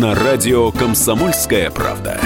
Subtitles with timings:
[0.00, 2.20] На радио «Комсомольская правда».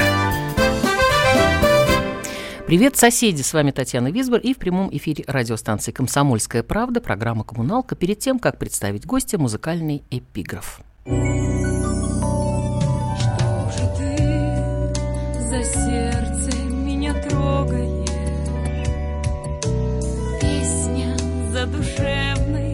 [2.67, 3.43] Привет, соседи!
[3.43, 8.39] С вами Татьяна Висбор и в прямом эфире радиостанции «Комсомольская правда» программа «Коммуналка» перед тем,
[8.39, 10.81] как представить гостя музыкальный эпиграф.
[11.05, 11.21] Что
[13.77, 14.17] же ты
[15.43, 18.09] за сердце меня трогает?
[20.41, 21.15] Песня
[21.53, 22.68] задушевной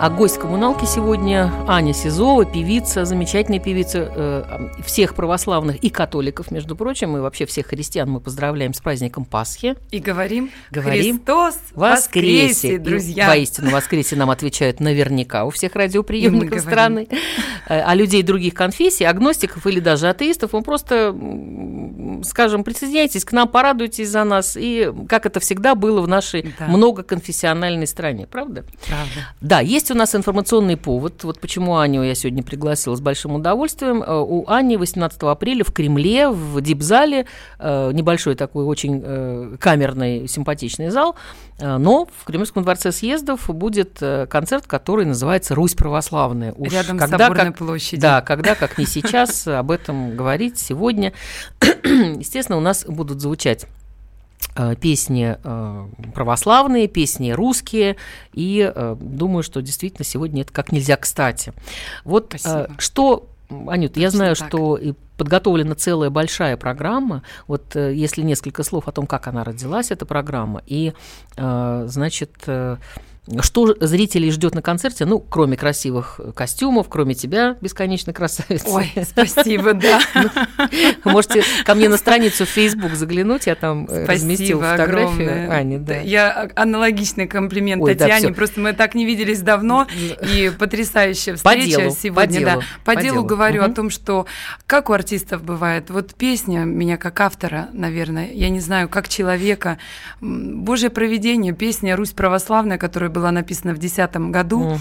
[0.00, 6.76] А гость коммуналки сегодня Аня Сизова, певица, замечательная певица э, всех православных и католиков, между
[6.76, 9.74] прочим, и вообще всех христиан мы поздравляем с праздником Пасхи.
[9.90, 13.26] И говорим, Говорим, Христос воскресе, И друзья.
[13.26, 17.08] воистину воскресе нам отвечают наверняка у всех радиоприемников страны.
[17.68, 21.12] Э, А людей других конфессий, агностиков или даже атеистов, мы просто,
[22.22, 26.68] скажем, присоединяйтесь к нам, порадуйтесь за нас, и как это всегда было в нашей Да.
[26.68, 28.64] многоконфессиональной стране, правда?
[28.86, 29.10] Правда.
[29.40, 31.22] Да, есть у нас информационный повод.
[31.24, 34.02] Вот почему Аню я сегодня пригласила с большим удовольствием.
[34.02, 37.26] Э, У Ани 18 апреля в Кремле, в дипзале,
[37.58, 41.16] э, небольшой такой очень э, камерный, симпатичный зал,
[41.60, 44.00] но в Кремлевском дворце съездов будет
[44.30, 46.52] концерт, который называется «Русь православная».
[46.52, 48.00] Уж Рядом с когда, Соборной как- площадью.
[48.00, 51.12] Да, когда, как не сейчас, об этом говорить сегодня.
[51.84, 53.66] Естественно, у нас будут звучать
[54.80, 57.96] песни э, православные, песни русские,
[58.32, 61.52] и э, думаю, что действительно сегодня это как нельзя кстати.
[62.04, 62.74] Вот э, Спасибо.
[62.78, 64.48] что, Анют, я Точно знаю, так.
[64.48, 64.78] что
[65.18, 67.22] подготовлена целая большая программа.
[67.46, 70.94] Вот э, если несколько слов о том, как она родилась, эта программа, и,
[71.36, 72.76] э, значит, э,
[73.40, 75.04] Что зрителей ждет на концерте?
[75.04, 78.68] Ну, кроме красивых костюмов, кроме тебя, бесконечно красавица.
[78.68, 80.00] Ой, спасибо, да.
[81.04, 85.52] Можете ко мне на страницу в Facebook заглянуть, я там э, разместил фотографию.
[85.52, 85.78] Ани.
[85.78, 85.96] Да.
[85.96, 88.32] Я аналогичный комплимент Татьяне.
[88.32, 89.86] Просто мы так не виделись давно.
[90.32, 92.44] И потрясающая По встреча сегодня.
[92.44, 92.58] да.
[92.84, 94.26] По, делу говорю о том, что
[94.66, 95.90] как у артистов бывает.
[95.90, 99.78] Вот песня меня как автора, наверное, я не знаю, как человека.
[100.20, 104.60] Божье провидение, песня «Русь православная», которая была написана в 2010 году.
[104.60, 104.78] Мгм.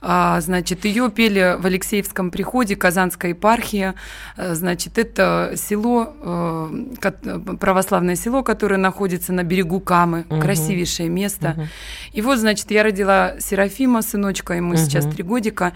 [0.00, 3.94] А, значит, ее пели в Алексеевском приходе Казанская епархия.
[4.36, 10.40] А, Значит, это село, э, православное село, которое находится на берегу Камы, Мгм.
[10.40, 11.48] красивейшее место.
[11.56, 11.68] Мгм.
[12.12, 15.12] И вот, значит, я родила Серафима, сыночка, ему сейчас Мгм.
[15.14, 15.72] три годика,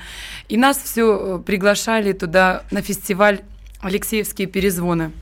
[0.48, 3.40] и нас все приглашали туда на фестиваль
[3.80, 5.12] Алексеевские перезвоны.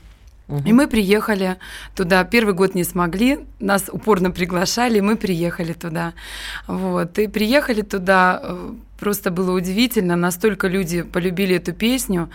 [0.51, 0.67] Мгм.
[0.67, 1.57] И мы приехали
[1.95, 2.23] туда.
[2.25, 6.13] Первый год не смогли, нас упорно приглашали, и мы приехали туда.
[6.67, 7.17] Вот.
[7.19, 12.29] И приехали туда, э, просто было удивительно, настолько люди полюбили эту песню.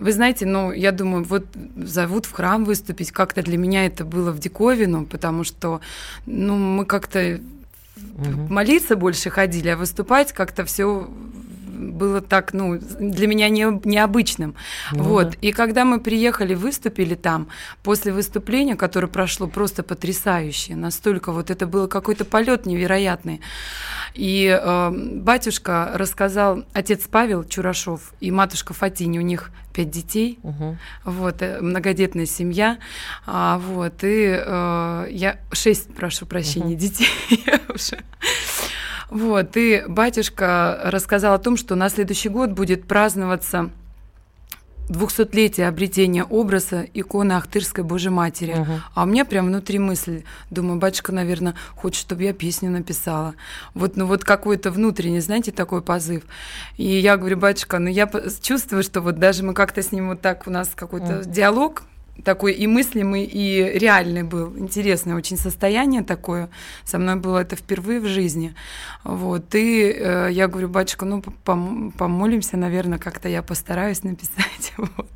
[0.00, 1.46] Вы знаете, ну, я думаю, вот
[1.76, 5.80] зовут в храм выступить, как-то для меня это было в диковину, потому что,
[6.26, 7.40] ну, мы как-то
[8.16, 8.52] Мгм.
[8.52, 11.08] молиться больше ходили, а выступать как-то все
[11.80, 14.54] было так, ну, для меня не, необычным.
[14.92, 15.30] Ну вот.
[15.30, 15.36] да.
[15.40, 17.48] И когда мы приехали, выступили там,
[17.82, 23.40] после выступления, которое прошло просто потрясающе, настолько вот это было какой-то полет невероятный.
[24.14, 30.78] И э, батюшка рассказал, отец Павел Чурашов и матушка Фатини, у них пять детей, Мгм.
[31.04, 32.78] вот, э, многодетная семья,
[33.24, 37.08] а, вот, и э, я шесть, прошу прощения, детей
[37.68, 38.02] уже.
[39.10, 43.70] Вот, и батюшка рассказал о том, что на следующий год будет праздноваться
[44.90, 48.54] 200-летие обретения образа иконы Ахтырской Божьей Матери.
[48.54, 48.82] Мгм.
[48.94, 53.34] А у меня прям внутри мысль, думаю, батюшка, наверное, хочет, чтобы я песню написала.
[53.74, 56.24] Вот, ну вот какой-то внутренний, знаете, такой позыв.
[56.76, 58.10] И я говорю, батюшка, ну я
[58.42, 61.84] чувствую, что вот даже мы как-то с ним вот так, у нас какой-то диалог
[62.24, 64.56] такой и мыслимый, и реальный был.
[64.58, 66.50] Интересное очень состояние такое.
[66.84, 68.54] Со мной было это впервые в жизни.
[69.04, 69.54] Вот.
[69.54, 74.72] И э, я говорю, батюшка, ну пом- помолимся, наверное, как-то я постараюсь написать.
[74.96, 75.10] Вот.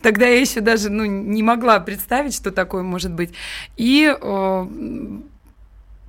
[0.00, 3.32] Тогда я еще даже ну, не могла представить, что такое может быть.
[3.76, 4.66] И э,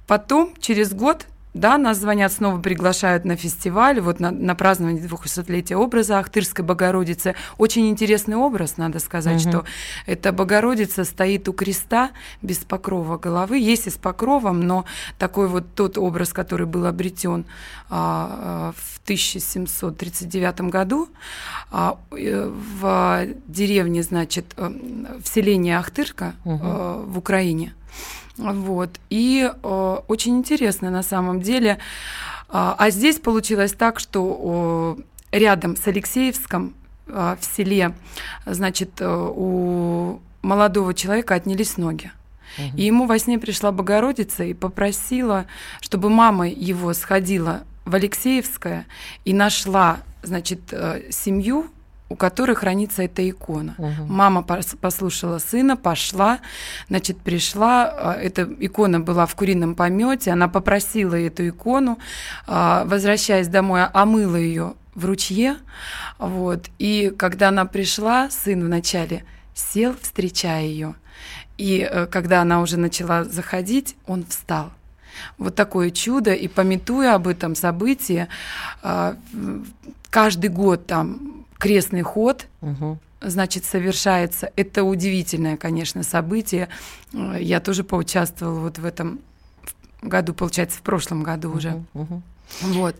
[0.05, 1.25] потом, через год,
[1.57, 7.35] да, нас звонят, снова приглашают на фестиваль, вот на, на празднование 200-летия образа Ахтырской Богородицы.
[7.57, 9.51] Очень интересный образ, надо сказать, Мгм.
[9.51, 9.65] что
[10.05, 12.11] эта Богородица стоит у креста
[12.41, 14.85] без покрова головы, есть и с покровом, но
[15.17, 17.45] такой вот тот образ, который был обретен
[17.89, 21.09] а, а, в 1739 году
[21.71, 24.69] а, э, в деревне, значит, э,
[25.23, 26.59] в селении Ахтырка Мгм.
[26.63, 27.73] э, в Украине.
[28.37, 28.91] Вот.
[29.09, 31.79] И э, очень интересно на самом деле.
[32.49, 34.97] А, а здесь получилось так, что
[35.31, 36.73] э, рядом с Алексеевском
[37.07, 37.93] э, в селе,
[38.45, 42.11] значит, э, у молодого человека отнялись ноги.
[42.75, 45.45] И ему во сне пришла Богородица и попросила,
[45.79, 48.87] чтобы мама его сходила в Алексеевское
[49.25, 51.67] и нашла, значит, э, семью,
[52.09, 53.75] у которой хранится эта икона.
[53.77, 54.07] Мгм.
[54.07, 56.39] Мама пос- послушала сына, пошла,
[56.87, 57.85] значит, пришла.
[57.85, 60.31] а, Эта икона была в курином помете.
[60.31, 61.97] Она попросила эту икону,
[62.47, 65.57] а, возвращаясь домой, омыла ее в ручье.
[66.17, 66.67] Вот.
[66.79, 70.95] И когда она пришла, сын вначале сел, встречая ее.
[71.57, 74.71] И э, когда она уже начала заходить, он встал.
[75.39, 76.31] Вот такое чудо.
[76.33, 78.27] И пометуя об этом событии,
[78.83, 79.15] а,
[80.11, 82.99] каждый год там крестный ход Мгм.
[83.21, 84.51] значит, совершается.
[84.55, 86.69] Это удивительное, конечно, событие.
[87.13, 89.19] Я тоже поучаствовала вот в этом
[90.01, 91.83] году, получается, в прошлом году уже.
[91.93, 92.23] Мгм.
[92.61, 92.95] Вот.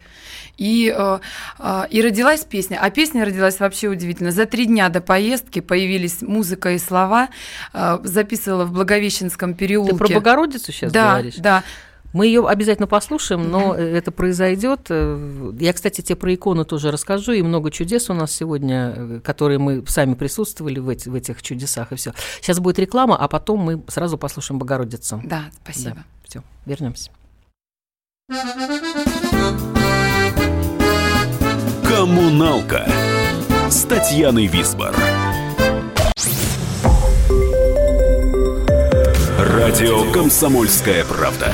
[0.58, 1.20] И, э,
[1.60, 2.80] э, и родилась песня.
[2.82, 4.32] А песня родилась вообще удивительно.
[4.32, 7.30] За три дня до поездки появились музыка и слова.
[7.74, 9.92] Э, Записывала в Благовещенском переулке.
[9.92, 11.36] Ты про Богородицу сейчас да, говоришь?
[11.38, 11.64] да.
[12.18, 14.88] Мы ее обязательно послушаем, но это произойдет.
[14.90, 19.20] Э, Я, кстати, тебе про икону тоже расскажу, и много чудес у нас сегодня, э,
[19.24, 22.14] которые мы сами присутствовали в, эти- в этих чудесах, и все.
[22.42, 25.22] Сейчас будет реклама, а потом мы сразу послушаем Богородицу.
[25.24, 25.98] Да, спасибо.
[26.28, 27.12] Все, вернемся.
[31.88, 32.88] Коммуналка
[33.70, 34.96] с Татьяной Висбор.
[39.38, 41.54] Радио «Комсомольская правда».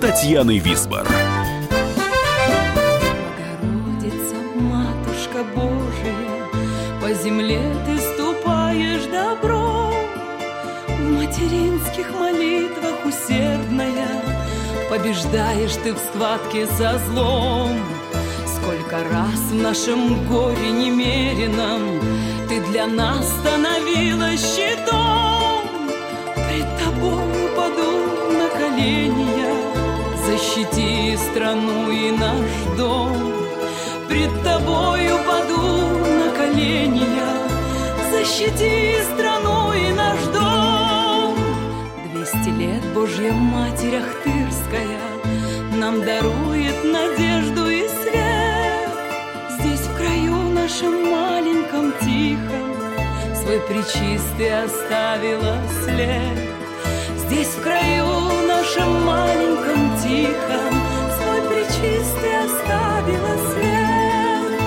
[0.00, 1.06] Татьяной Висбор.
[3.28, 6.48] Богородица, Матушка Божия,
[7.02, 9.92] по земле ты ступаешь добро.
[10.88, 14.22] В материнских молитвах усердная
[14.88, 17.78] Побеждаешь ты в схватке со злом.
[18.46, 22.00] Сколько раз в нашем горе немеренном
[22.48, 25.62] Ты для нас становилась щитом.
[26.34, 27.92] Пред тобою паду
[28.32, 29.39] на колени
[30.40, 33.12] Защити страну и наш дом.
[34.08, 35.62] Пред тобою паду
[36.18, 41.36] на колени я, Защити страну и наш дом.
[42.14, 45.00] Двести лет Божья Матерь Ахтырская
[45.76, 48.90] Нам дарует надежду и свет.
[49.58, 52.70] Здесь в краю нашем маленьком тихом
[53.34, 56.38] Свой причистый оставила след.
[57.26, 58.39] Здесь в краю
[58.70, 60.74] нашем маленьком тихом
[61.16, 64.60] Свой причистый оставила след.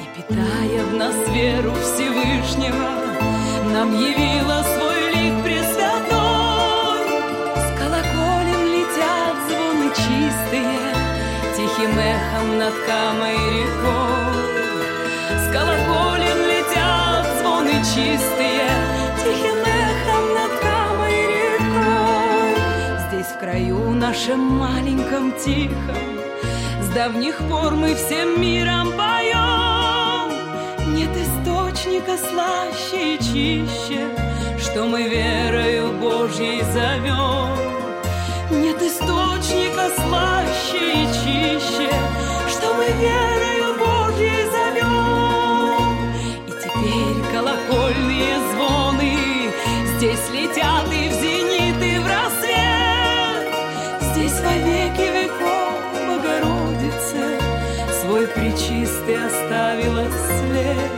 [0.00, 2.88] И питая в нас веру Всевышнего
[3.72, 7.04] Нам явила свой лик пресвятой.
[7.56, 10.94] С колоколем летят звоны чистые
[11.54, 14.44] Тихим эхом над Камой рекой.
[15.38, 19.03] С колоколем летят звоны чистые
[23.44, 26.04] краю нашем маленьком тихом.
[26.80, 30.32] С давних пор мы всем миром поем.
[30.94, 34.08] Нет источника слаще и чище
[34.58, 37.58] Что мы верою Божьей зовем.
[38.62, 41.92] Нет источника слаще и чище
[42.48, 45.98] Что мы верою Божьей зовем.
[46.48, 49.18] И теперь колокольные звоны
[49.96, 51.03] Здесь летят и
[58.34, 60.90] причистый оставила след.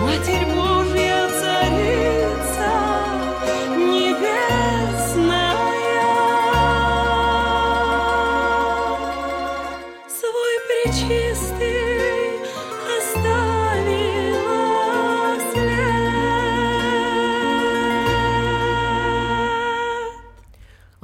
[0.00, 1.13] Матерь Божья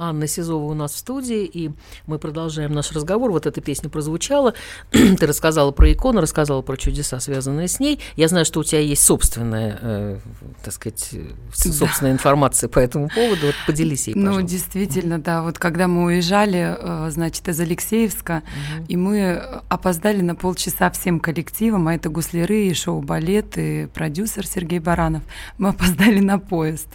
[0.01, 1.71] Анна Сизова у нас в студии, и
[2.07, 3.31] мы продолжаем наш разговор.
[3.31, 4.53] Вот эта песня прозвучала.
[4.91, 7.99] Ты рассказала про икону, рассказала про чудеса, связанные с ней.
[8.15, 10.19] Я знаю, что у тебя есть собственная, э,
[10.63, 11.11] так сказать,
[11.53, 13.47] собственная информация по этому поводу.
[13.47, 14.49] Вот поделись ей, Ну, пожалуйста.
[14.49, 15.43] действительно, да.
[15.43, 18.43] Вот когда мы уезжали, э, значит, из Алексеевска,
[18.87, 19.35] и мы
[19.69, 25.21] опоздали на полчаса всем коллективом, а это гусляры и шоу-балет, и продюсер Сергей Баранов.
[25.57, 26.87] Мы опоздали на поезд.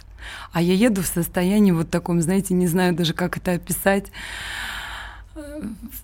[0.51, 4.11] А я еду в состоянии вот таком, знаете, не знаю даже, как это описать.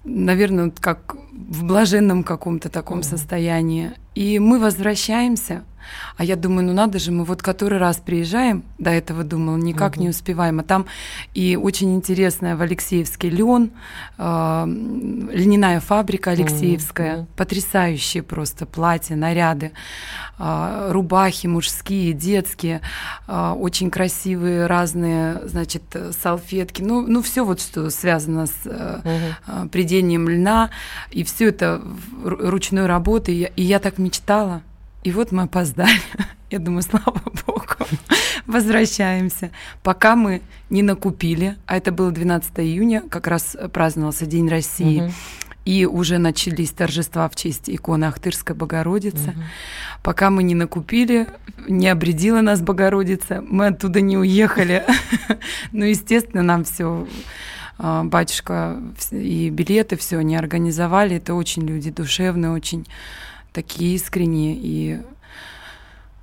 [0.03, 3.91] Наверное, вот как в блаженном каком-то таком состоянии.
[4.15, 5.63] И мы возвращаемся,
[6.17, 9.97] а я думаю, ну надо же, мы вот который раз приезжаем, до этого думала, никак
[9.97, 10.59] не успеваем.
[10.59, 10.85] А там
[11.33, 13.71] и очень интересная в Алексеевске лен,
[14.17, 17.27] э, льняная фабрика Алексеевская, Мгм.
[17.35, 19.71] потрясающие просто платья, наряды,
[20.39, 22.81] э, рубахи мужские, детские,
[23.27, 25.83] э, очень красивые разные, значит,
[26.21, 29.01] салфетки, ну, ну все вот, что связано с э,
[29.47, 30.69] э, придением льна,
[31.11, 31.81] и все это
[32.23, 34.61] ручной работы, и я, и я так мечтала.
[35.03, 35.99] И вот мы опоздали.
[36.49, 37.65] Я думаю, слава богу,
[38.47, 39.51] возвращаемся.
[39.81, 45.11] Пока мы не накупили, а это было 12 июня, как раз праздновался День России, Мгм.
[45.65, 49.33] и уже начались торжества в честь иконы Ахтырской Богородицы.
[50.03, 51.27] Пока мы не накупили,
[51.67, 54.83] не обредила нас Богородица, мы оттуда не уехали.
[55.71, 57.07] Ну, естественно, нам все
[57.79, 61.15] батюшка вс- и билеты все не организовали.
[61.17, 62.85] Это очень люди душевные, очень
[63.53, 65.01] такие искренние и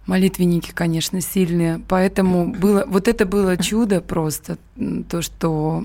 [0.07, 1.81] молитвенники, конечно, сильные.
[1.89, 4.59] Поэтому было, вот это было чудо просто,
[5.09, 5.85] то, что,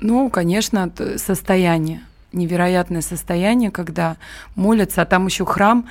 [0.00, 2.00] ну, конечно, т- состояние,
[2.32, 4.16] невероятное состояние, когда
[4.54, 5.86] молятся, а там еще храм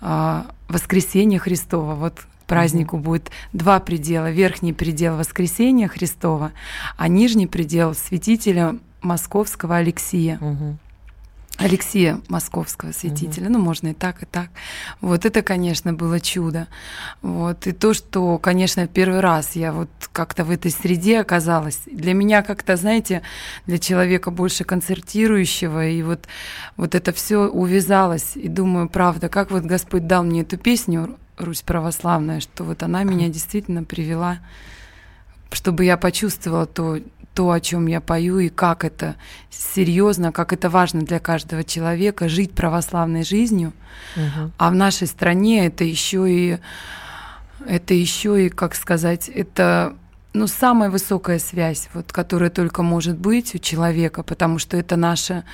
[0.00, 4.30] а, Воскресения Христова, вот празднику будет два предела.
[4.30, 6.52] Верхний предел Воскресения Христова,
[6.96, 10.38] а нижний предел святителя Московского Алексия.
[10.40, 10.78] Мгм.
[11.62, 13.48] Алексея Московского святителя.
[13.48, 14.48] Ну, можно и так, и так.
[15.00, 16.66] Вот это, конечно, было чудо.
[17.22, 17.66] Вот.
[17.66, 22.42] И то, что, конечно, первый раз я вот как-то в этой среде оказалась, для меня
[22.42, 23.22] как-то, знаете,
[23.66, 26.26] для человека больше концертирующего, и вот,
[26.76, 28.32] вот это все увязалось.
[28.34, 33.04] И думаю, правда, как вот Господь дал мне эту песню «Русь православная», что вот она
[33.04, 34.38] меня действительно привела
[35.54, 36.98] чтобы я почувствовала то,
[37.34, 39.16] то, о чем я пою, и как это
[39.50, 43.72] серьезно, как это важно для каждого человека жить православной жизнью.
[44.16, 44.52] Мгм.
[44.58, 46.58] А в нашей стране это еще и
[47.66, 49.96] это еще и, как сказать, это
[50.34, 55.44] ну, самая высокая связь, вот, которая только может быть у человека, потому что это наши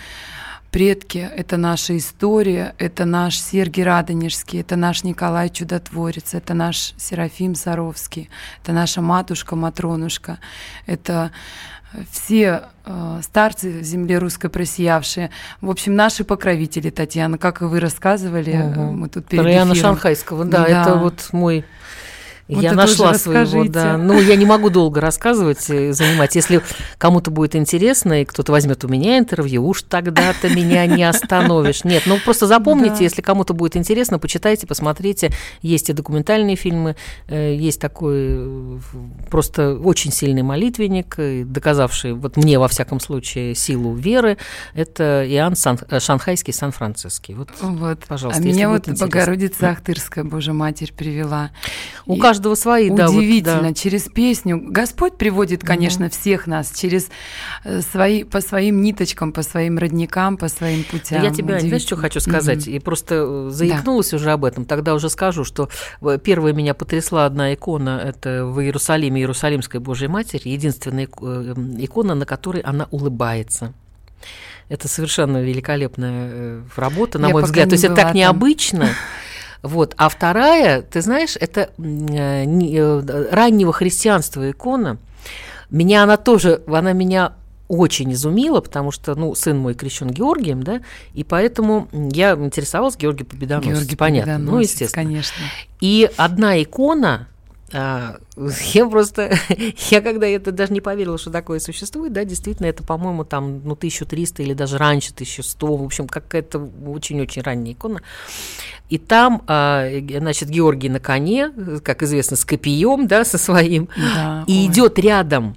[0.70, 7.54] предки, это наша история, это наш Сергий Радонежский, это наш Николай Чудотворец, это наш Серафим
[7.54, 8.28] Саровский,
[8.62, 10.38] это наша матушка Матронушка,
[10.86, 11.30] это
[12.10, 15.30] все э, старцы земле русской просиявшие.
[15.62, 18.98] В общем, наши покровители, Татьяна, как и вы рассказывали, э, Мгм.
[19.00, 19.74] мы тут перед эфиром.
[19.74, 20.82] Шанхайского, да, Да.
[20.82, 21.64] это вот мой...
[22.48, 23.72] Вот я нашла своего, расскажите.
[23.72, 23.96] да.
[23.98, 26.34] Ну, я не могу долго рассказывать, занимать.
[26.34, 26.62] Если
[26.96, 31.84] кому-то будет интересно, и кто-то возьмет у меня интервью, уж тогда-то меня не остановишь.
[31.84, 33.04] Нет, ну просто запомните, Да.
[33.04, 35.30] если кому-то будет интересно, почитайте, посмотрите.
[35.60, 36.96] Есть и документальные фильмы,
[37.28, 38.78] э, есть такой э,
[39.30, 44.38] просто очень сильный молитвенник, э, доказавший, вот мне во всяком случае, силу веры.
[44.74, 47.34] Это Иоанн Сан- Шанхайский, Сан-Франциский.
[47.34, 47.98] Вот Вот.
[48.08, 49.06] Пожалуйста, а меня вот интересно.
[49.06, 51.50] Богородица Ахтырская, Божья Матерь, привела.
[52.06, 53.08] у И каждого свои, да.
[53.08, 53.74] вот, Удивительно, да.
[53.74, 54.60] через песню.
[54.62, 57.08] Господь приводит, конечно, всех нас через
[57.64, 61.22] э, свои, по своим ниточкам, по своим родникам, по своим путям.
[61.22, 62.00] Я тебя, знаешь, что Удивительно.
[62.02, 62.66] хочу сказать?
[62.66, 62.76] Мгм.
[62.76, 64.64] И просто э, заикнулась уже об этом.
[64.64, 65.68] Тогда уже скажу, что
[66.02, 68.00] э, первая меня потрясла одна икона.
[68.04, 70.48] Это в Иерусалиме Иерусалимской Божьей Матери.
[70.48, 73.72] Единственная ик- икона, на которой она улыбается.
[74.68, 77.68] Это совершенно великолепная работа, на Я мой взгляд.
[77.70, 78.88] То есть это так необычно.
[79.62, 79.94] Вот.
[79.96, 84.98] А вторая, ты знаешь, это э, э, раннего христианства икона.
[85.70, 87.32] Меня она тоже, она меня
[87.68, 90.80] очень изумила, потому что, ну, сын мой крещен Георгием, да,
[91.12, 93.74] и поэтому я интересовалась Георгием Победоносцем.
[93.74, 95.04] Георгий понятно, ну, Победоносец, естественно.
[95.04, 95.44] конечно.
[95.80, 97.28] И одна икона,
[97.72, 98.16] а,
[98.72, 99.36] я просто,
[99.90, 103.72] я когда это даже не поверила, что такое существует, да, действительно, это, по-моему, там, ну,
[103.72, 108.00] 1300 или даже раньше, 1100, в общем, какая-то очень-очень ранняя икона.
[108.88, 109.86] И там, а,
[110.18, 111.50] значит, Георгий на коне,
[111.82, 114.66] как известно, с копьем, да, со своим, Да, и ой.
[114.66, 115.56] идет рядом,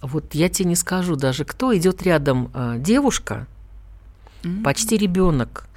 [0.00, 3.46] вот я тебе не скажу даже, кто идет рядом а, девушка,
[4.64, 5.67] почти ребенок.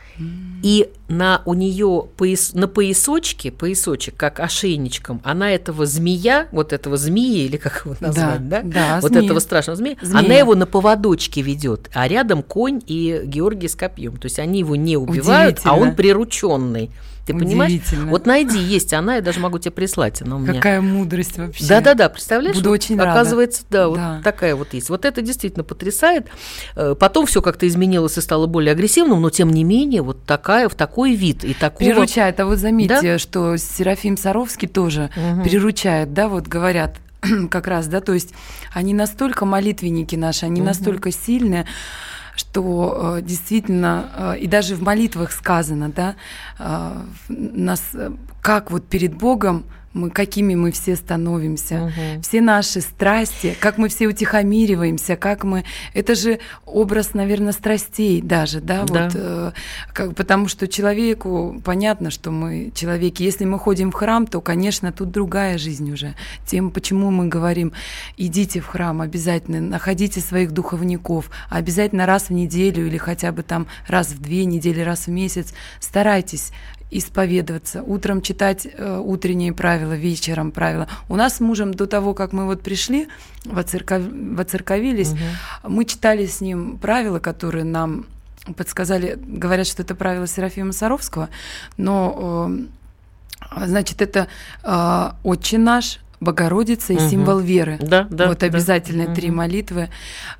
[0.63, 6.97] И на у нее пояс, на поясочке, поясочек, как ошейничком, она этого змея, вот этого
[6.97, 8.61] змеи, или как его назвать, да?
[8.63, 9.25] да, вот змея.
[9.25, 10.19] этого страшного змея, Змея.
[10.25, 14.17] она его на поводочке ведет, а рядом конь и Георгий с копьем.
[14.17, 16.91] То есть они его не убивают, а он прирученный.
[17.25, 17.81] Ты понимаешь?
[18.05, 20.21] Вот найди, есть она, я даже могу тебе прислать.
[20.21, 20.53] Она у меня.
[20.55, 21.65] Какая мудрость вообще.
[21.67, 22.55] Да-да-да, представляешь?
[22.55, 23.11] Буду вот очень рада.
[23.11, 24.21] Оказывается, да, вот Да.
[24.23, 24.89] такая вот есть.
[24.89, 26.27] Вот это действительно потрясает.
[26.75, 30.67] Э, Потом все как-то изменилось и стало более агрессивным, но тем не менее вот такая,
[30.67, 31.87] в такой вид и такого...
[31.89, 32.39] Приручает.
[32.39, 35.43] А вот заметьте, что Серафим Саровский тоже Мгм.
[35.43, 36.97] приручает, да, вот говорят
[37.51, 38.33] как раз, да, то есть
[38.73, 41.65] они настолько молитвенники наши, они настолько сильные,
[42.35, 46.15] что э, действительно, э, и даже в молитвах сказано, да,
[46.59, 46.91] э,
[47.29, 47.81] нас,
[48.41, 52.21] как вот перед Богом мы, какими мы все становимся, Мгм.
[52.21, 55.65] все наши страсти, как мы все утихомириваемся, как мы...
[55.93, 59.03] Это же образ, наверное, страстей даже, да, Да.
[59.03, 59.51] вот, э,
[59.93, 63.23] как, потому что человеку понятно, что мы человеки.
[63.23, 66.15] Если мы ходим в храм, то, конечно, тут другая жизнь уже.
[66.45, 67.73] Тем, почему мы говорим,
[68.15, 72.40] идите в храм обязательно, находите своих духовников, обязательно раз в неделю
[72.81, 76.51] или хотя бы там раз в две недели, раз в месяц старайтесь
[76.91, 80.87] исповедоваться, утром читать э, утренние правила, вечером правила.
[81.07, 83.07] У нас с мужем до того, как мы вот пришли,
[83.45, 84.03] воцерков...
[84.03, 85.13] воцерковились,
[85.63, 88.05] мы читали с ним правила, которые нам
[88.57, 91.29] подсказали, говорят, что это правила Серафима Саровского,
[91.77, 92.51] но,
[93.55, 94.27] э, значит, это
[94.63, 97.09] э, «Отче наш», Богородица и Мгм.
[97.09, 97.79] символ веры.
[97.81, 98.27] Да, да.
[98.27, 98.45] вот да.
[98.45, 99.37] обязательно три Мгм.
[99.37, 99.89] молитвы.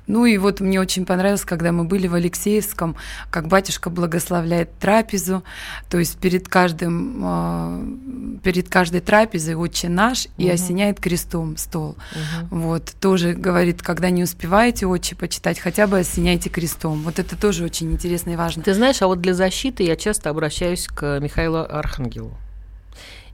[0.06, 2.94] Ну и вот мне очень понравилось, когда мы были в Алексеевском,
[3.30, 5.42] как батюшка благословляет трапезу,
[5.90, 11.96] то есть перед каждым, э, перед каждой трапезой Отче наш и осеняет крестом стол.
[12.12, 12.62] Мгм.
[12.62, 17.02] Вот, тоже говорит, когда не успеваете отче почитать, хотя бы осеняйте крестом.
[17.02, 18.62] Вот это тоже очень интересно и важно.
[18.62, 22.32] Ты знаешь, а вот для защиты я часто обращаюсь к Михаилу Архангелу.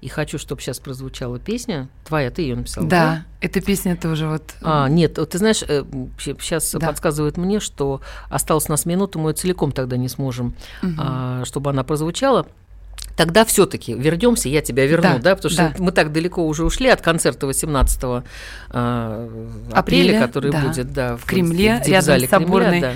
[0.00, 1.88] И хочу, чтобы сейчас прозвучала песня.
[2.04, 2.86] Твоя, ты ее написала?
[2.86, 3.24] Да, да?
[3.40, 4.54] эта песня тоже вот...
[4.62, 6.86] А, нет, ты знаешь, сейчас Да.
[6.86, 10.54] подсказывает мне, что осталось у нас минуту, мы ее целиком тогда не сможем,
[10.98, 12.46] а, чтобы она прозвучала.
[13.18, 15.82] Тогда все-таки вернемся, я тебя верну, да, Да, потому что да.
[15.82, 18.22] мы так далеко уже ушли от концерта 18 а,
[19.72, 22.94] апреля, Апреля, который да, будет, да, в Кремле, в рядом дипзале с соборной Кремля,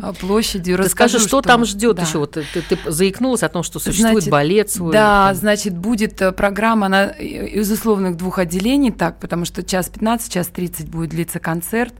[0.00, 0.08] да.
[0.08, 0.76] А, площадью.
[0.76, 2.02] Ты Расскажу, скажи, что, там ждет да.
[2.02, 2.18] еще?
[2.18, 4.92] Вот ты, ты- ты заикнулась о том, что существует Значит, балет свой.
[4.92, 5.36] Да, там.
[5.36, 10.32] значит, будет э, программа она э, из условных двух отделений, так, потому что час 15,
[10.32, 11.94] час 30 будет длиться концерт.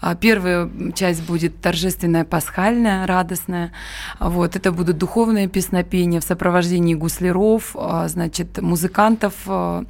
[0.00, 3.72] А, Первая часть будет торжественная, пасхальная, радостная.
[4.18, 9.84] Вот, это будут духовные песнопения в сопровождении гусляров, а, значит, музыкантов, а,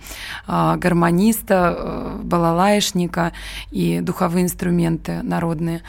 [0.46, 3.32] а, гармониста, балалаишника
[3.70, 5.82] и духовые инструменты народные.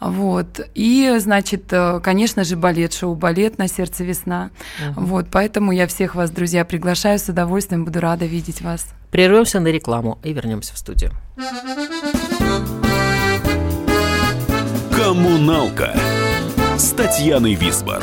[0.00, 0.60] Вот.
[0.74, 4.50] И, значит, конечно же, балет, шоу «Балет» на сердце весна.
[4.94, 8.86] Вот, поэтому я всех вас, друзья, приглашаю с удовольствием, буду рада видеть вас.
[9.10, 11.12] Прервемся на рекламу и вернемся в студию.
[14.92, 15.94] Коммуналка
[16.76, 18.02] с Татьяной Висбор.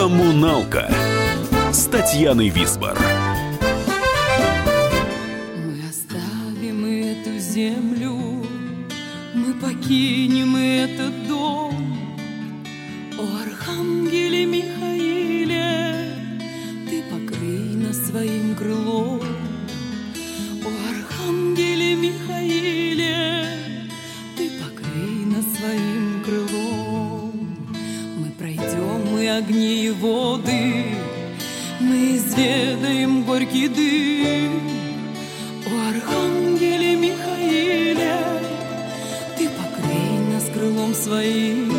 [0.00, 0.90] Коммуналка
[1.70, 2.98] с Татьяной Висбор.
[5.56, 8.46] Мы оставим эту землю,
[9.34, 11.19] мы покинем этот
[33.40, 34.60] горький дым.
[35.66, 38.16] О Архангеле Михаиле,
[39.38, 41.72] ты покрый нас крылом своим.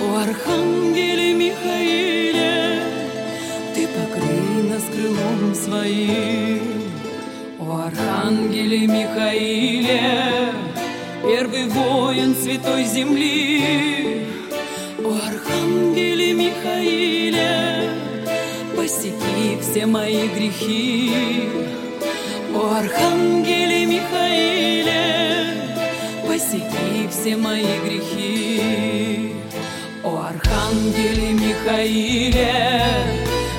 [0.00, 2.82] О Архангеле Михаиле,
[3.74, 6.62] ты покрый нас крылом своим.
[7.58, 10.00] О Архангеле Михаиле,
[11.22, 14.26] первый воин святой земли.
[14.98, 17.37] О Архангеле Михаиле,
[19.18, 21.48] посеки все мои грехи.
[22.54, 25.54] О Архангеле Михаиле,
[26.26, 29.34] посеки все мои грехи.
[30.04, 32.82] О Архангеле Михаиле,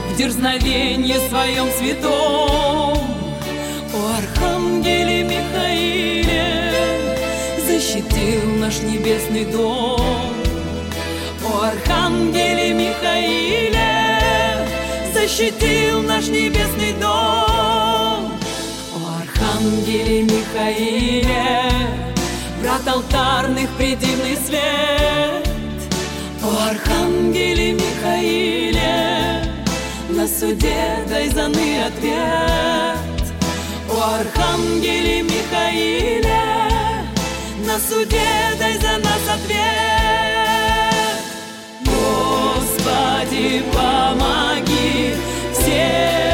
[0.10, 2.98] в дерзновении своем святом.
[3.94, 6.74] О Архангеле Михаиле,
[7.66, 10.34] защитил наш небесный дом.
[11.46, 13.89] О Архангеле Михаиле,
[15.30, 18.34] защитил наш небесный дом.
[18.96, 21.72] О Архангеле Михаиле,
[22.60, 25.48] врат алтарных предивный свет.
[26.42, 29.44] О Архангеле Михаиле,
[30.10, 32.98] на суде дай заны ответ.
[33.88, 36.42] О Архангеле Михаиле,
[37.68, 39.90] на суде дай за нас ответ.
[41.86, 44.69] Господи, помоги,
[45.70, 46.29] все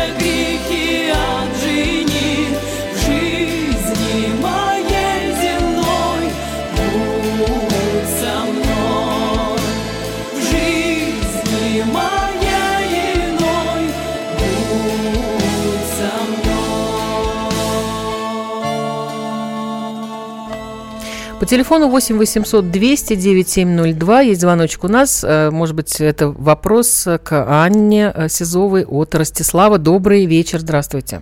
[21.45, 25.23] По телефону 8 800 200 9702 есть звоночек у нас.
[25.23, 29.77] Э, Может быть, это вопрос к Анне э, Сизовой от Ростислава.
[29.77, 31.21] Добрый вечер, здравствуйте.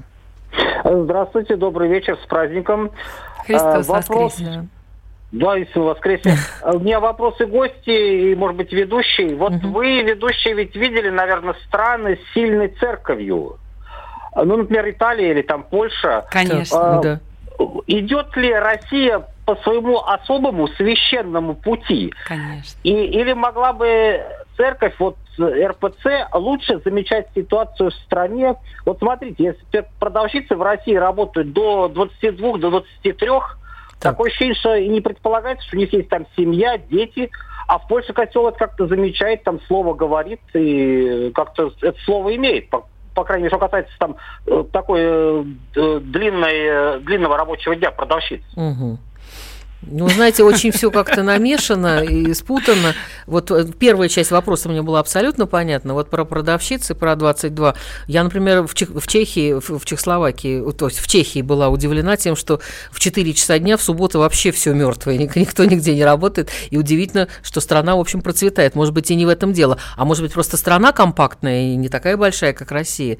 [0.86, 2.92] Здравствуйте, добрый вечер, с праздником.
[3.46, 4.68] Христос А, вопрос- воскресе.
[5.34, 6.38] Да, Иисус воскресе.
[6.74, 9.36] У меня вопросы гости и, может быть, ведущий.
[9.36, 13.58] Вот вы, ведущие, ведь видели, наверное, страны с сильной церковью.
[14.38, 16.24] Ну, например, Италия или там Польша.
[16.32, 17.00] Конечно.
[17.00, 17.20] А, Да.
[17.88, 22.14] Идет ли Россия по своему особому священному пути?
[22.26, 22.80] Конечно.
[22.84, 24.22] И, или могла бы
[24.58, 28.56] церковь, вот РПЦ, лучше замечать ситуацию в стране?
[28.86, 33.58] Вот смотрите, если продавщицы в России работают до 22, до 23, Так.
[34.00, 37.30] Такое ощущение, что и не предполагается, что у них есть там семья, дети,
[37.68, 42.70] а в Польше котел это как-то замечает, там слово говорит и как-то это слово имеет.
[42.70, 45.44] По, по крайней мере, что касается там э, такой э,
[45.76, 48.42] длинной, э, длинного рабочего дня продавщиц.
[48.56, 49.00] Мгм.
[49.88, 52.94] Ну, знаете, очень все как-то намешано и спутано.
[53.28, 55.94] Вот э, первая часть вопроса мне была абсолютно понятна.
[55.94, 57.76] Вот про продавщицы, про 22.
[58.08, 62.36] Я, например, в, Чех- в Чехии, в, Чехословакии, то есть в Чехии была удивлена тем,
[62.36, 66.50] что в 4 часа дня в субботу вообще все мертвое, никто нигде не работает.
[66.70, 68.76] И удивительно, что страна, в общем, процветает.
[68.76, 69.78] Может быть, и не в этом дело.
[69.98, 73.18] А может быть, просто страна компактная и не такая большая, как Россия.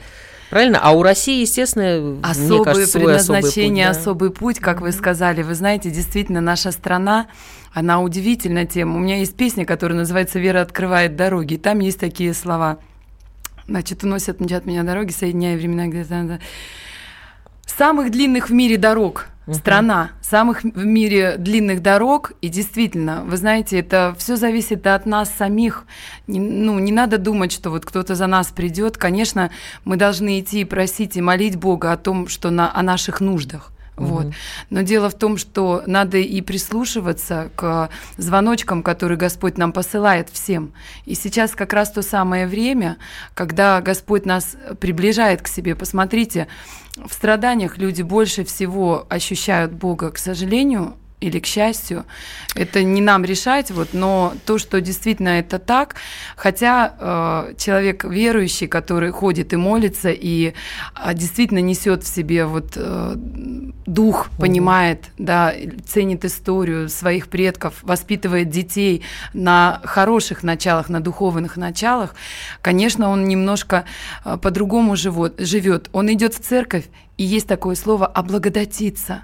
[0.50, 0.80] Правильно?
[0.82, 3.92] А у России, естественно, мне Особое кажется, свой особый путь, предназначение, да.
[3.92, 5.42] особый путь, как вы сказали.
[5.42, 7.28] Вы знаете, действительно, наша страна,
[7.74, 8.96] она удивительна тем.
[8.96, 11.56] У меня есть песня, которая называется «Вера открывает дороги».
[11.56, 12.78] И там есть такие слова.
[13.68, 16.40] Значит, уносят от меня дороги, соединяя времена где-то.
[17.66, 22.34] Самых длинных в мире дорог страна, самых в мире длинных дорог.
[22.42, 25.86] И действительно, вы знаете, это все зависит от нас самих.
[26.28, 28.98] Не, ну, не надо думать, что вот кто-то за нас придет.
[28.98, 29.52] Конечно,
[29.84, 33.72] мы должны идти и просить и молить Бога о том, что на, о наших нуждах.
[33.96, 34.28] Вот.
[34.70, 40.74] Но дело в том, что надо и прислушиваться к звоночкам, которые Господь нам посылает всем.
[41.06, 42.98] И сейчас как раз то самое время,
[43.34, 45.76] когда Господь нас приближает к себе.
[45.76, 46.48] Посмотрите,
[46.96, 52.06] в страданиях люди больше всего ощущают Бога, к сожалению, или к счастью,
[52.54, 55.96] это не нам решать, вот, но то, что действительно это так,
[56.36, 60.54] хотя э, человек верующий, который ходит и молится, и
[60.94, 63.14] а, действительно несет в себе вот э,
[63.86, 65.54] дух, понимает, да,
[65.88, 72.16] ценит историю своих предков, воспитывает детей на хороших началах, на духовных началах,
[72.62, 73.86] конечно, он немножко
[74.26, 75.90] э, по-другому живет, живет.
[75.94, 76.86] Он идет в церковь,
[77.18, 79.24] и есть такое слово «облагодатиться»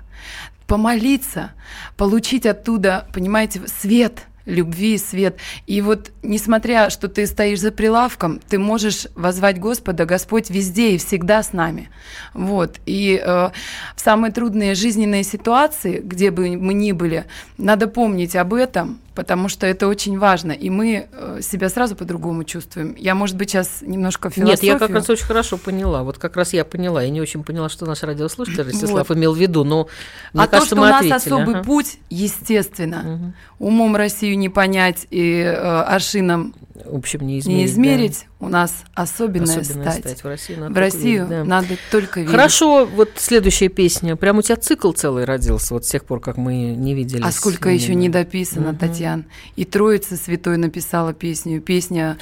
[0.69, 1.51] помолиться,
[1.97, 5.37] получить оттуда, понимаете, свет любви, свет.
[5.67, 10.97] И вот, несмотря, что ты стоишь за прилавком, ты можешь возвать Господа, Господь везде и
[10.97, 11.89] всегда с нами.
[12.33, 12.79] Вот.
[12.85, 13.49] И э,
[13.95, 17.25] в самые трудные жизненные ситуации, где бы мы ни были,
[17.57, 22.45] надо помнить об этом, потому что это очень важно, и мы э, себя сразу по-другому
[22.45, 22.95] чувствуем.
[22.97, 24.71] Я, может быть, сейчас немножко Нет, философию.
[24.71, 26.03] я как раз очень хорошо поняла.
[26.03, 27.03] Вот как раз я поняла.
[27.03, 29.17] Я не очень поняла, что наш радиослушатель Ростислав Вот.
[29.17, 29.89] имел в виду, но
[30.31, 31.17] мне а кажется, то, что у нас ответили.
[31.17, 31.63] особый Ага.
[31.65, 36.55] путь, естественно, умом Россию не понять и э, аршином
[36.85, 37.59] В общем, не измерить.
[37.59, 37.71] не да.
[37.71, 39.99] измерить, у нас особенная, Особенная стать.
[39.99, 40.23] стать.
[40.23, 41.43] В Россию надо В только Россию верить, да.
[41.43, 42.31] надо только верить.
[42.31, 44.15] Хорошо, вот следующая песня.
[44.15, 47.25] Прям у тебя цикл целый родился, вот с тех пор, как мы не виделись.
[47.25, 48.77] А сколько еще не дописано, Мгм.
[48.77, 49.25] Татьяна.
[49.55, 51.61] И Троица Святой написала песню.
[51.61, 52.17] Песня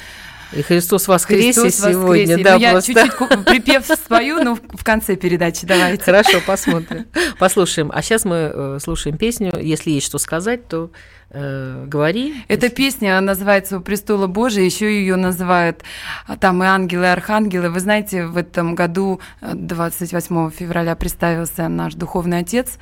[0.52, 2.42] И Христос воскресе «Христос сегодня, воскресе».
[2.44, 6.02] да, Ну, я чуть-чуть припев спою, но в в конце передачи давайте.
[6.02, 7.06] Хорошо, посмотрим.
[7.38, 7.90] Послушаем.
[7.92, 9.52] А сейчас мы э, слушаем песню.
[9.60, 10.90] Если есть что сказать, то
[11.30, 12.34] э, говори.
[12.48, 15.82] Эта песня называется «У престола Божия», еще ее называют
[16.26, 17.70] а, там и ангелы, и архангелы.
[17.70, 22.78] Вы знаете, в этом году, э, 28 февраля, представился наш духовный отец.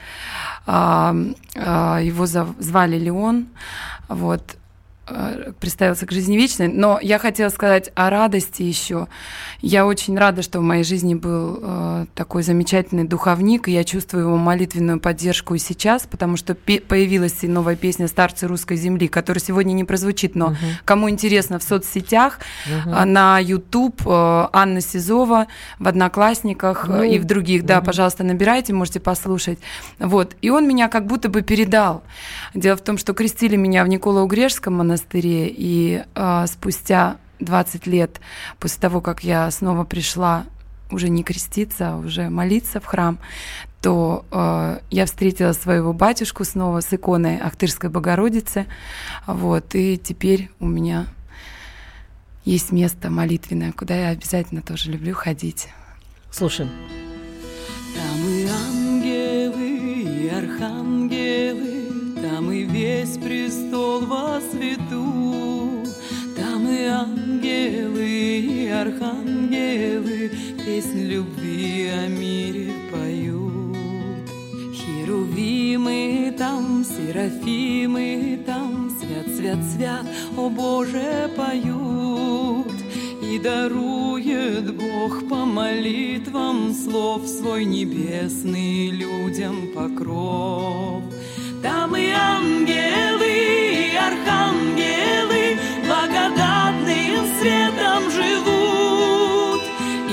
[0.67, 1.15] А,
[1.57, 3.49] а, Его звали Леон.
[4.09, 4.66] Вот э,
[5.61, 6.69] представился к жизни вечной.
[6.69, 9.09] Но я хотела сказать о радости еще.
[9.61, 14.25] Я очень рада, что в моей жизни был э, такой замечательный духовник, и я чувствую
[14.25, 19.43] его молитвенную поддержку и сейчас, потому что появилась и новая песня «Старцы русской земли», которая
[19.43, 22.41] сегодня не прозвучит, но кому интересно, в соцсетях,
[22.87, 25.47] а, на YouTube э, Анна Сизова,
[25.79, 29.59] в «Одноклассниках» э, Ну, и в других, да, пожалуйста, набирайте, можете послушать.
[29.99, 30.37] Вот.
[30.43, 32.03] И он меня как будто бы передал.
[32.55, 38.21] Дело в том, что крестили меня в Николо-Угрешском монастыре, и э, спустя 20 лет
[38.59, 40.45] после того, как я снова пришла
[40.91, 43.19] уже не креститься, а уже молиться в храм,
[43.83, 48.67] то э, я встретила своего батюшку снова с иконой Ахтырской Богородицы.
[49.27, 51.07] Вот, и теперь у меня
[52.45, 55.69] есть место молитвенное, куда я обязательно тоже люблю ходить.
[56.31, 56.71] Слушаем.
[62.97, 65.85] Весь престол во свету.
[66.37, 70.31] Там и ангелы, и архангелы
[70.65, 74.29] песнь любви о мире поют.
[74.75, 80.07] Херувимы там, серафимы там, свят, свят, свят,
[80.37, 82.73] о Боже, поют.
[83.23, 91.03] И дарует Бог по молитвам слов свой небесный людям покров.
[91.67, 99.63] Там и ангелы, и архангелы благодатным светом живут,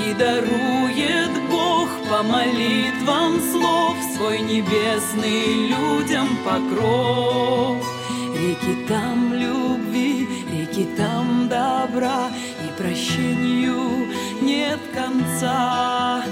[0.04, 7.86] и дарует Бог по молитвам слов Свой небесный людям покров.
[8.34, 12.30] Реки там любви, реки там добра,
[12.64, 14.08] И прощению
[14.42, 16.24] нет конца.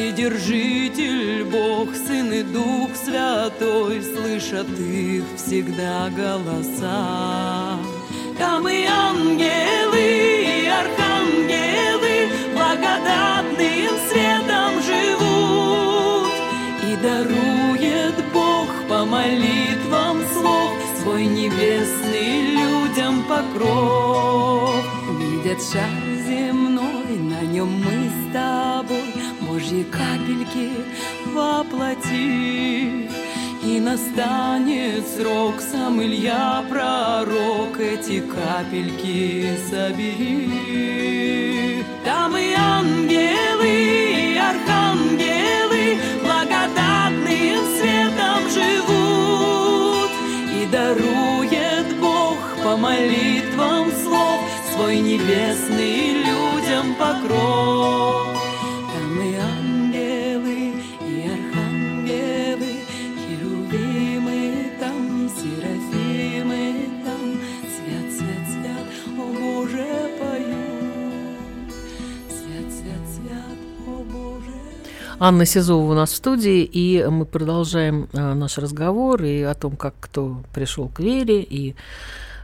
[0.00, 7.78] Вседержитель Бог, Сын и Дух Святой Слышат их всегда голоса.
[8.38, 16.32] Там и ангелы, и архангелы Благодатным светом живут.
[16.88, 24.82] И дарует Бог по молитвам слов Свой небесный людям покров.
[25.18, 25.90] Видят шар
[26.26, 29.09] земной, на нем мы с тобой
[29.70, 30.70] Божьи капельки
[31.32, 33.08] воплоти
[33.62, 40.48] и настанет срок, сам Илья пророк, эти капельки собери.
[42.04, 50.10] Там и ангелы, и архангелы благодатным светом живут.
[50.58, 54.40] И дарует Бог по молитвам слов
[54.74, 58.19] свой небесный людям покров.
[75.22, 79.76] Анна Сизова у нас в студии, и мы продолжаем а, наш разговор и о том,
[79.76, 81.76] как кто пришел к вере, и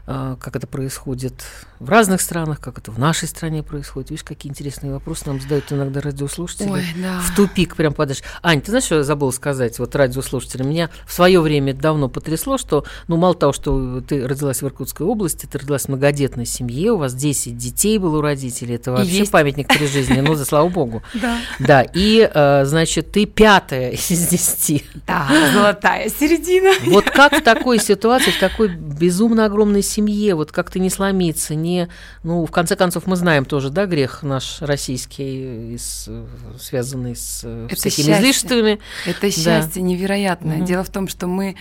[0.07, 1.43] как это происходит
[1.79, 4.09] в разных странах, как это в нашей стране происходит.
[4.09, 6.69] Видишь, какие интересные вопросы нам задают иногда радиослушатели.
[6.69, 7.19] Ой, да.
[7.19, 8.23] В тупик прям подашь.
[8.41, 10.69] Ань, ты знаешь, что я забыла сказать вот радиослушателям?
[10.69, 15.05] Меня в свое время давно потрясло, что, ну, мало того, что ты родилась в Иркутской
[15.05, 19.19] области, ты родилась в многодетной семье, у вас 10 детей было у родителей, это вообще
[19.19, 19.31] есть.
[19.31, 21.03] памятник при жизни, ну, за слава богу.
[21.17, 21.37] Да.
[21.59, 24.85] Да, и, э, значит, ты пятая из десяти.
[25.07, 26.71] Да, золотая середина.
[26.91, 31.87] Вот как в такой ситуации, в такой безумно огромной семье, вот как-то не сломиться, не...
[32.23, 36.25] Ну, в конце концов, мы знаем тоже, да, грех наш российский, из, э,
[36.59, 38.21] связанный с э, Это всякими счастье.
[38.21, 38.79] излишествами.
[39.05, 40.57] Это счастье невероятное.
[40.57, 40.65] Мгм.
[40.65, 41.55] Дело в том, что мы,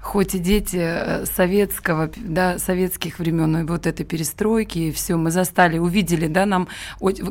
[0.00, 5.30] хоть и дети э, советского, да, советских времен, и вот этой перестройки, и все, мы
[5.30, 6.68] застали, увидели, да, нам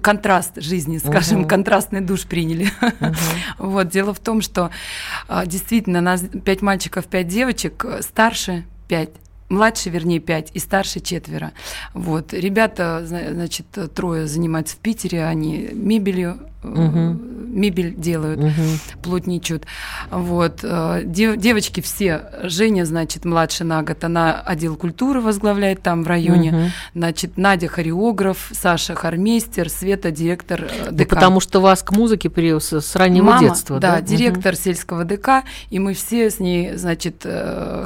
[0.02, 1.48] контраст жизни, скажем, Мгм.
[1.50, 2.70] контрастный душ приняли.
[3.58, 4.70] Вот, дело в том, что
[5.46, 9.10] действительно нас пять мальчиков, пять девочек, э, старше пять.
[9.52, 11.52] Младше, вернее, пять, и старше четверо.
[11.94, 12.32] Вот.
[12.34, 17.20] Ребята, зна- значит, трое занимаются в Питере, они мебелью, Мгм.
[17.60, 18.80] мебель делают Мгм.
[19.02, 19.66] плотничают.
[20.10, 20.60] Вот.
[20.64, 26.08] э, дев- девочки все, Женя, значит, младше на год, она отдел культуры возглавляет там в
[26.08, 26.52] районе.
[26.52, 26.72] Мгм.
[26.96, 31.10] Значит, Надя хореограф, Саша хормейстер, Света директор э, ДК.
[31.10, 34.02] потому что вас к музыке при, с, раннего Мама, детства, да, да?
[34.02, 37.26] Директор сельского ДК, и мы все с ней, значит,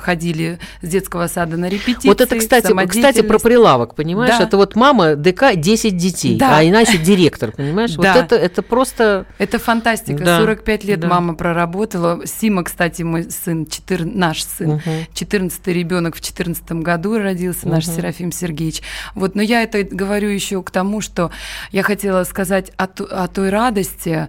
[0.02, 2.08] ходили с детского сада на репетиции.
[2.08, 4.38] Вот это, кстати, кстати, про прилавок, понимаешь?
[4.38, 4.44] Да.
[4.44, 6.58] Это вот мама ДК 10 детей, Да.
[6.60, 7.96] а иначе директор, понимаешь?
[7.96, 8.16] Вот Да.
[8.16, 9.26] это, это просто...
[9.38, 10.24] Это фантастика.
[10.24, 11.08] Да, 45 лет да.
[11.08, 12.26] мама проработала.
[12.26, 15.08] Сима, кстати, мой сын, 14, наш сын, Мгм.
[15.14, 17.96] 14 ребенок в 14 году родился, наш Мгм.
[17.96, 18.82] Серафим Сергеевич.
[19.14, 21.32] Вот, но я это говорю еще к тому, что
[21.72, 24.28] я хотела сказать о, о той радости,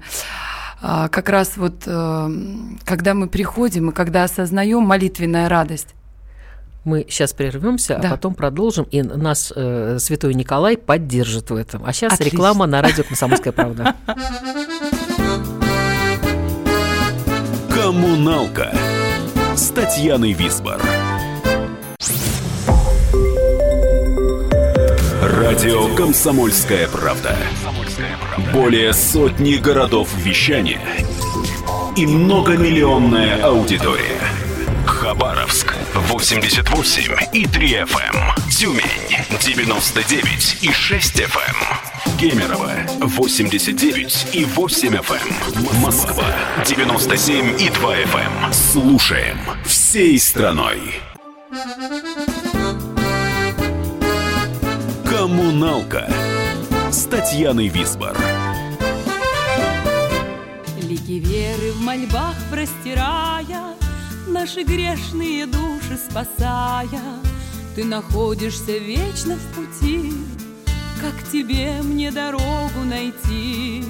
[0.82, 2.30] а, как раз вот э,
[2.84, 5.94] когда мы приходим и когда осознаем молитвенная радость.
[6.86, 8.06] Мы сейчас прервемся, Да.
[8.06, 11.82] а потом продолжим, и нас э, святой Николай поддержит в этом.
[11.84, 12.36] А сейчас Отлично.
[12.36, 13.96] реклама на радио «Комсомольская правда».
[17.68, 18.72] Коммуналка
[19.56, 20.80] с Татьяной Висбор.
[25.20, 27.36] Радио «Комсомольская правда».
[28.52, 30.80] Более сотни городов вещания
[31.96, 34.20] и многомиллионная аудитория.
[35.16, 38.50] Хабаровск 88 и 3 FM.
[38.50, 38.82] Тюмень
[39.40, 42.18] 99 и 6 FM.
[42.20, 45.80] Кемерово 89 и 8 FM.
[45.80, 46.26] Москва
[46.66, 48.52] 97 и 2 FM.
[48.52, 51.00] Слушаем всей страной.
[55.08, 56.12] Коммуналка
[56.90, 58.14] с Татьяной Висбор.
[60.82, 63.65] Лики веры в мольбах простирая,
[64.38, 67.22] Наши грешные души спасая,
[67.74, 70.12] Ты находишься вечно в пути,
[71.00, 73.82] Как тебе мне дорогу найти?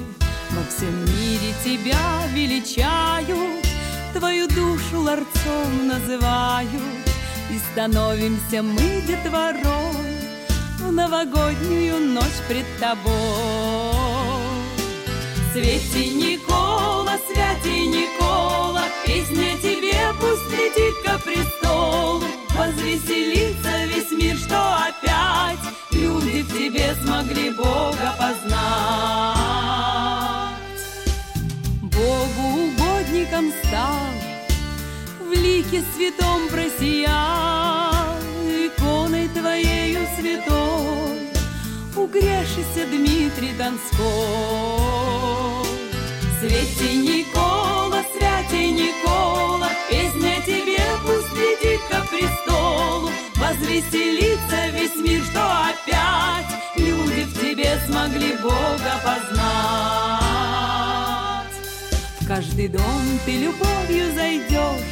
[0.51, 1.99] Во всем мире тебя
[2.33, 3.67] величают,
[4.13, 6.71] Твою душу ларцом называют,
[7.51, 10.15] И становимся мы детворой
[10.79, 13.11] В новогоднюю ночь пред тобой.
[15.51, 25.59] Свети Никола, святей Никола, Песня тебе пусть летит ко престолу, Возвеселится весь мир, что опять
[25.91, 28.57] Люди в тебе смогли Бога познать.
[31.83, 34.11] Богу угодником стал,
[35.21, 41.31] В лике святом просиял, Иконой твоею святой
[41.95, 44.77] Угрешися Дмитрий Донской.
[46.39, 56.45] Святи Никола, святей Никола, Песня тебе пусть летит ко престолу, Возвеселится весь мир, что опять
[56.75, 60.27] Люди в тебе смогли Бога познать.
[62.21, 64.85] В каждый дом ты любовью зайдешь,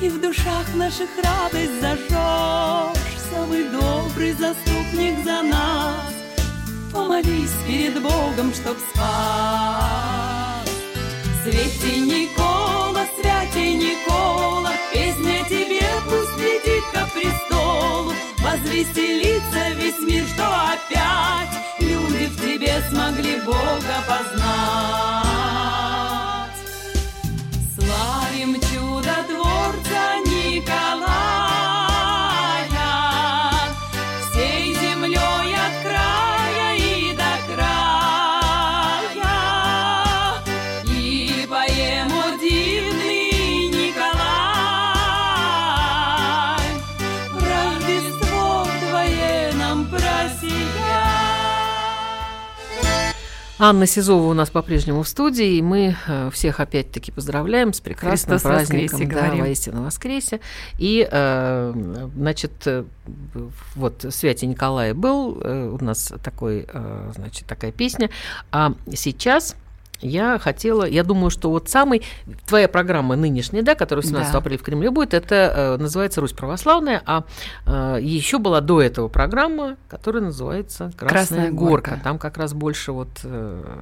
[0.00, 6.14] И в душах наших радость зажжешь, Самый добрый заступник за нас,
[6.92, 10.13] Помолись перед Богом, чтоб спас.
[11.44, 21.50] Святи Никола, святей Никола, Песня тебе пусть летит ко престолу, Возвеселится весь мир, что опять
[21.80, 24.54] Люди в тебе смогли Бога познать.
[27.76, 31.13] Славим чудотворца Николая,
[53.66, 58.34] Анна Сизова у нас по-прежнему в студии, и мы э, всех опять-таки поздравляем с прекрасным
[58.34, 59.40] Христос праздником, воскресе, да, говорим.
[59.40, 60.40] воистину воскресе.
[60.78, 61.72] И, э,
[62.14, 62.84] значит, э,
[63.74, 66.66] вот Святий Николай был, у нас такой,
[67.14, 68.10] значит, такая песня,
[68.52, 69.56] а сейчас
[70.00, 72.02] я хотела, я думаю, что вот самый,
[72.46, 74.38] твоя программа нынешняя, да, которая 17 Да.
[74.38, 77.24] апреля в Кремле будет, это э, называется «Русь православная», а
[78.00, 81.90] еще была до этого программа, которая называется «Красная, «Красная горка».
[81.90, 82.04] горка».
[82.04, 83.80] Там как раз больше вот э,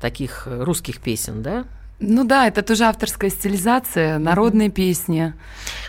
[0.00, 1.64] таких э, русских песен, да?
[1.98, 5.32] Ну да, это тоже авторская стилизация, народные песни.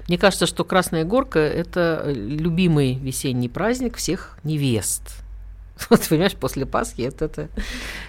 [0.08, 5.02] Мне кажется, что Красная Горка– это э, любимый весенний праздник всех невест.
[5.90, 7.50] Вот, понимаешь, после Пасхи это, это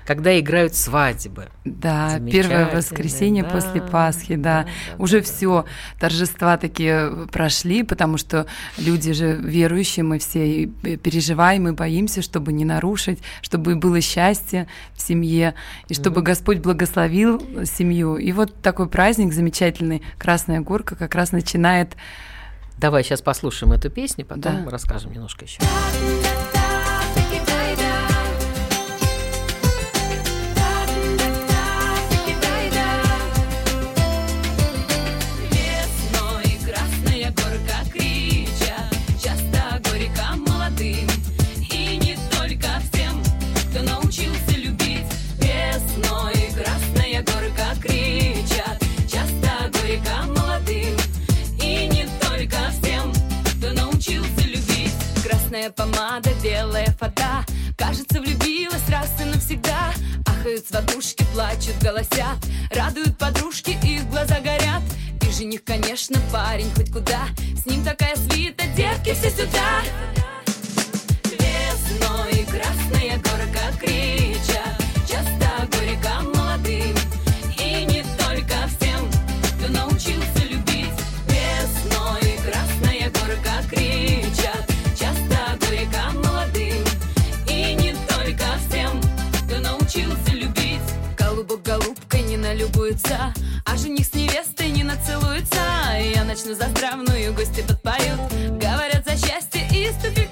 [0.07, 1.49] когда играют свадьбы.
[1.65, 4.65] Да, первое воскресенье да, после Пасхи, да.
[4.65, 5.65] да, да, Уже да, все
[6.01, 8.47] торжества такие прошли, потому что
[8.79, 10.67] люди же верующие, мы все и
[10.97, 15.55] переживаем и боимся, чтобы не нарушить, чтобы было счастье в семье,
[15.89, 18.17] и чтобы Господь благословил семью.
[18.17, 21.97] И вот такой праздник замечательный, Красная Горка, как раз начинает
[22.79, 24.71] Давай сейчас послушаем эту песню, потом Да.
[24.71, 25.59] расскажем немножко еще.
[55.49, 57.43] Красная помада, белая фата,
[57.75, 59.95] кажется, влюбилась раз и навсегда.
[60.27, 62.37] Ахают сватушки, плачут, голосят,
[62.71, 64.83] радуют подружки, их глаза горят.
[65.27, 69.81] И жених, конечно, парень хоть куда, с ним такая свита, девки все сюда.
[71.25, 74.77] Весной красная горка крича,
[75.09, 76.95] часто горько молодым,
[77.59, 79.11] и не только всем,
[79.57, 80.38] кто научился
[92.59, 93.33] налюбуется,
[93.65, 95.61] а жених с невестой не нацелуется.
[96.15, 98.21] Я начну за здравную, гости подпоют,
[98.61, 100.28] говорят за счастье и с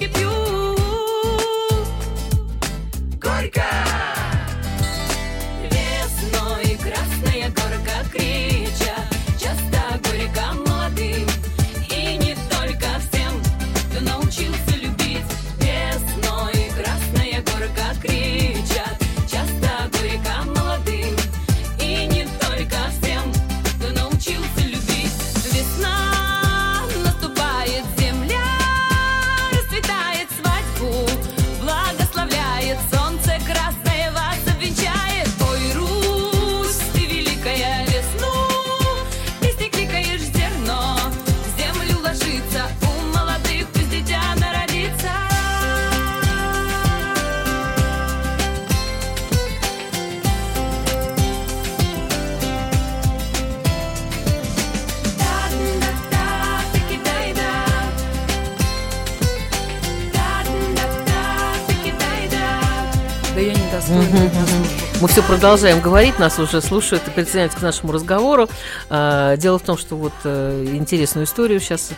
[65.06, 68.48] Мы все продолжаем говорить, нас уже слушают и присоединяются к нашему разговору.
[68.90, 71.92] А, Дело в том, что вот э, интересную историю сейчас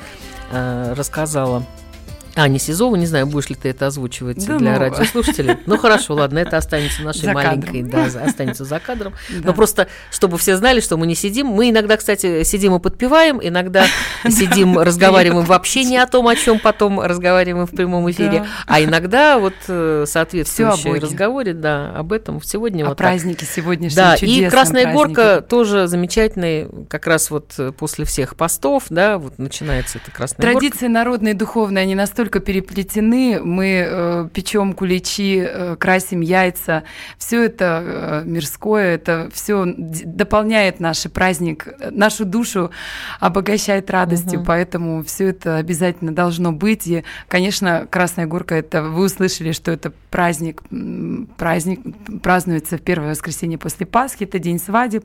[0.52, 0.92] э,
[2.38, 2.96] рассказала Аня Сизова.
[2.96, 4.78] Не знаю, будешь ли ты это озвучивать Да для ну.
[4.78, 5.56] радиослушателей.
[5.66, 8.10] Ну хорошо, ладно, это останется нашей За маленькой, кадром.
[8.12, 9.14] да, останется за кадром.
[9.38, 9.48] Да.
[9.48, 11.46] Но просто, чтобы все знали, что мы не сидим.
[11.46, 13.86] Мы иногда, кстати, сидим и подпеваем, иногда
[14.28, 18.46] сидим, разговариваем вообще не о том, о чем потом разговариваем в прямом эфире, Да.
[18.66, 24.14] а иногда вот э, соответствующие разговоре, да, об этом сегодня О вот празднике сегодняшнем Да,
[24.16, 24.92] и Красная празднике.
[25.22, 30.44] Горка тоже замечательный, как раз вот э, после всех постов, да, вот начинается эта Красная
[30.52, 30.60] Горка.
[30.60, 33.40] Традиции народные и духовные, они настолько переплетены.
[33.42, 36.84] Мы э, печем куличи, э, красим яйца.
[37.18, 42.70] Все это э, мирское, это все дополняет наш праздник, нашу душу
[43.20, 44.40] обогащает радостью.
[44.40, 44.46] Мгм.
[44.46, 46.86] Поэтому все это обязательно должно быть.
[46.86, 50.62] И, конечно, Красная Горка, это вы услышали, что это праздник,
[51.36, 51.80] праздник
[52.22, 55.04] празднуется в первое воскресенье после Пасхи, это день свадеб,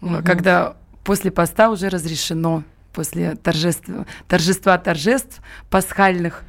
[0.00, 0.22] Мгм.
[0.24, 5.40] когда после поста уже разрешено после торжества, торжества торжеств
[5.70, 6.44] пасхальных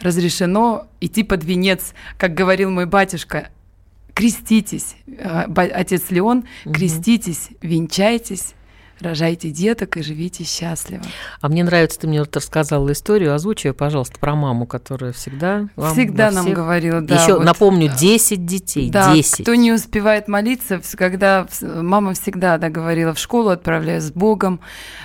[0.00, 3.50] разрешено идти под венец, как говорил мой батюшка,
[4.14, 8.54] креститесь, э, отец Леон, креститесь, венчайтесь,
[9.04, 11.02] рожайте деток и живите счастливо.
[11.40, 15.68] А мне нравится, ты мне вот рассказала историю, озвучи её, пожалуйста, про маму, которая всегда
[15.76, 17.22] вам Всегда во нам всех- говорила, да.
[17.22, 19.42] Еще вот, напомню, 10 детей, да, 10.
[19.44, 24.60] кто не успевает молиться, когда мама всегда да, говорила, в школу отправляю с Богом,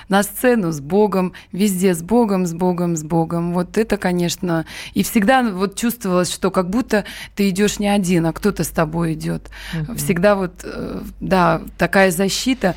[0.08, 3.52] на сцену с Богом, везде с Богом, с Богом, с Богом.
[3.54, 7.04] Вот это, конечно, и всегда вот чувствовалось, что как будто
[7.36, 9.50] ты идешь не один, а кто-то с тобой идет.
[9.74, 9.96] Мгм.
[9.96, 12.74] Всегда вот, э, да, такая защита.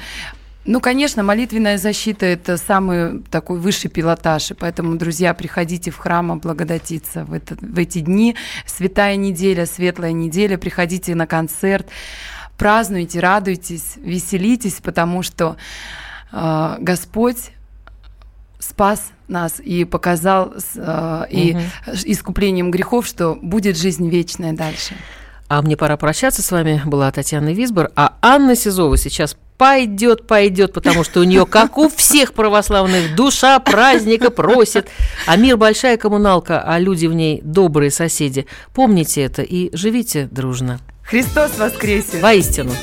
[0.66, 6.32] Ну, конечно, молитвенная защита– это самый такой высший пилотаж, и поэтому, друзья, приходите в храм
[6.32, 8.36] облагодатиться в, этот- в эти дни.
[8.66, 11.88] Святая неделя, светлая неделя, приходите на концерт,
[12.58, 15.58] празднуйте, радуйтесь, веселитесь, потому что
[16.32, 17.52] э, Господь
[18.58, 21.64] спас нас и показал э, и Мгм.
[22.06, 24.96] искуплением грехов, что будет жизнь вечная дальше.
[25.50, 26.82] А мне пора прощаться с вами.
[26.86, 31.88] Была Татьяна Висбор, а Анна Сизова сейчас пойдет, пойдет, потому что у нее, как у
[31.88, 34.90] всех православных, душа праздника просит.
[35.26, 38.46] А мир большая коммуналка, а люди в ней добрые соседи.
[38.74, 40.82] Помните это и живите дружно.
[41.04, 42.20] Христос воскресе!
[42.20, 42.74] Воистину.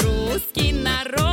[0.00, 1.31] Русский народ,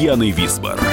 [0.00, 0.89] Татьяной Висбор.